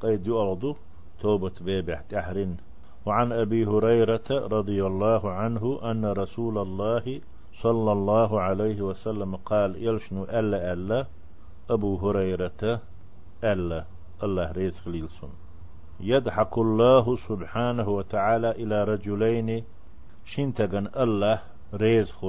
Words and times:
قيد 0.00 0.26
يؤرض 0.26 0.76
توبة 1.20 1.52
بيبح 1.60 2.00
تحرن 2.00 2.56
وعن 3.06 3.32
أبي 3.32 3.66
هريرة 3.66 4.28
رضي 4.30 4.86
الله 4.86 5.30
عنه 5.30 5.80
أن 5.90 6.04
رسول 6.04 6.58
الله 6.58 7.20
صلى 7.54 7.92
الله 7.92 8.40
عليه 8.40 8.82
وسلم 8.82 9.36
قال 9.36 9.76
يلشنو 9.76 10.24
ألا 10.24 10.72
ألا؟ 10.72 11.06
أبو 11.70 11.96
هريرة 11.96 12.80
ألا. 13.44 13.84
الله 14.22 14.52
رزق 14.52 14.88
ليلسون. 14.88 15.32
يضحك 16.00 16.58
الله 16.58 17.16
سبحانه 17.16 17.88
وتعالى 17.88 18.50
إلى 18.50 18.84
رجلين. 18.84 19.64
شنتغن 20.24 20.86
الله 20.96 21.38
رزق 21.74 22.20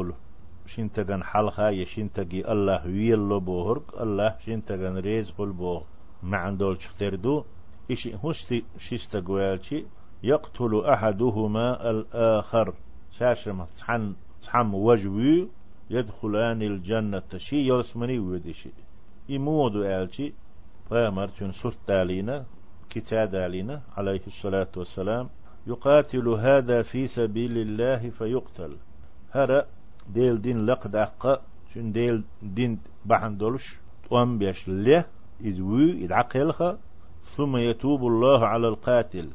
شنتغن 0.66 1.24
حلقة 1.24 1.70
يشنتغي 1.70 2.52
الله 2.52 2.86
ويلو 2.86 3.40
بوهرك 3.40 3.88
الله 4.04 4.36
شنتغن 4.46 4.96
رزق 4.98 5.42
البوه 5.42 5.84
ما 6.24 6.38
عندول 6.38 6.78
دو 7.02 7.44
إيش 7.89 8.07
هستي 8.07 8.63
شيستغوالشي 8.77 9.85
يقتل 10.23 10.85
أحدهما 10.85 11.89
الآخر. 11.89 12.73
شاشم 13.20 13.66
تحن 13.80 14.13
تحم 14.44 14.73
وجوي 14.73 15.48
يدخلان 15.89 16.62
الجنة. 16.62 17.30
شي 17.38 17.67
يرسمني 17.67 18.20
ودشي 18.20 18.70
يمودو 19.30 19.84
آلشي 19.84 20.34
فامرتون 20.89 21.52
سرت 21.52 21.91
علينا 21.91 22.45
كتاد 22.89 23.36
علينا 23.36 23.81
عليه 23.98 24.22
الصلاة 24.27 24.72
والسلام 24.77 25.30
يقاتل 25.67 26.27
هذا 26.27 26.81
في 26.81 27.08
سبيل 27.08 27.58
الله 27.58 28.09
فيقتل. 28.09 28.77
هرأ 29.31 29.66
ديل 30.09 30.41
دين 30.41 30.66
لقد 30.66 30.95
أقا 30.95 31.41
شن 31.73 31.91
ديل 31.91 32.23
دين 32.41 32.80
بحن 33.05 33.38
دولش 33.38 33.80
توام 34.09 34.38
بيش 34.38 34.67
له 34.67 35.05
إذ 35.41 35.61
وي 35.61 35.91
إذ 35.91 36.13
عقلها 36.13 36.77
ثم 37.23 37.57
يتوب 37.57 38.07
الله 38.07 38.45
على 38.45 38.67
القاتل. 38.67 39.30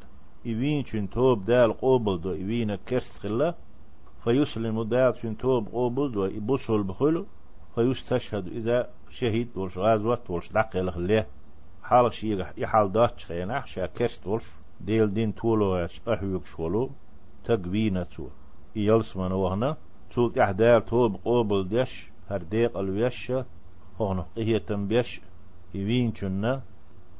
إبين 0.45 1.09
توب 1.09 1.45
دال 1.45 1.73
قوبل 1.73 2.21
دو 2.21 2.31
إبين 2.31 2.75
كرت 2.75 3.11
خلا 3.21 3.55
فيسلم 4.23 4.83
دال 4.83 5.37
توب 5.37 5.67
قوبل 5.67 6.11
دو 6.11 6.25
إبوسول 6.25 6.83
بخلو 6.83 7.25
فيستشهد 7.75 8.47
إذا 8.47 8.89
شهيد 9.09 9.57
ورش 9.57 9.77
غازوات 9.77 10.29
ورش 10.29 10.49
دقل 10.49 10.91
خليه. 10.91 11.27
حال 11.83 12.13
شيء 12.13 12.45
يحال 12.57 12.91
داتش 12.91 13.25
خينا 13.25 13.65
شا 13.65 13.85
كرت 13.85 14.27
ورش 14.27 14.45
ديل 14.81 15.13
دين 15.13 15.35
تولو 15.35 15.87
أحيوك 16.07 16.45
شولو 16.45 16.89
تقبينة 17.45 18.03
تو. 18.03 18.27
يلس 18.75 19.17
من 19.17 19.31
وهنا 19.31 19.77
تولت 20.11 20.37
إحدال 20.37 20.85
توب 20.85 21.15
قوبل 21.25 21.67
ديش 21.67 22.09
هرديق 22.29 22.77
الويش 22.77 23.31
هون 24.01 24.25
هي 24.37 24.59
تنبيش 24.59 25.21
يوين 25.73 26.15
شنا 26.15 26.61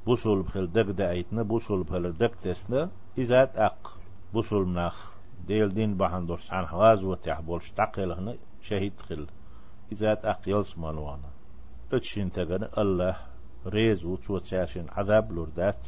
بوصل 0.08 0.42
بخل 0.42 0.68
دق 0.68 0.92
دعيتنا 0.92 1.44
بوصل 1.44 1.84
بخل 1.84 2.12
دق 2.12 2.36
تسنا 2.36 2.90
إذا 3.18 3.52
أق 3.56 4.00
بوصل 4.34 4.66
مناخ. 4.66 5.14
ديل 5.48 5.74
دين 5.74 5.98
بحن 5.98 6.26
دورس 6.26 6.54
عن 6.54 6.66
حواز 6.66 7.04
وتح 7.04 7.42
بولش 7.42 7.72
تعقل 7.72 8.12
هنا 8.12 8.36
شهيد 8.62 9.02
خل 9.02 9.28
إذا 9.92 10.12
أق 10.24 10.42
يلس 10.48 10.78
مالوانا. 10.78 11.30
اتشين 11.94 12.32
تغن 12.32 12.68
الله. 12.78 13.16
ريز 13.66 14.06
وتو 14.06 14.38
تشاشين 14.38 14.86
عذاب 14.90 15.32
لوردات. 15.32 15.88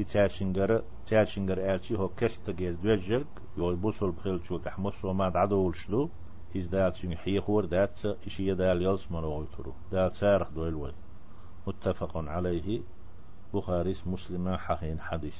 إتشاشنجر 0.00 0.82
تشاشنجر 1.06 1.74
آلشي 1.74 1.98
هو 1.98 2.08
كشت 2.08 2.50
جيز 2.50 2.76
دوجرك 2.80 3.26
يوي 3.58 3.76
بوصل 3.76 4.10
بخل 4.10 4.44
شو 4.44 4.58
تحمس 4.58 5.04
وما 5.04 5.32
عدو 5.34 5.66
ولشلو. 5.66 6.10
إز 6.56 6.66
دال 6.66 6.96
شين 6.96 7.16
حيخور 7.16 7.64
دات 7.64 8.06
إشي 8.26 8.54
دال 8.54 8.82
يلس 8.82 9.12
مالوغيترو 9.12 9.72
دال 9.92 10.14
سارخ 10.16 10.50
دويل 10.50 10.92
متفق 11.66 12.16
عليه. 12.16 12.82
بخاري 13.54 13.96
مسلم 14.06 14.56
حقين 14.56 15.00
حديث. 15.00 15.34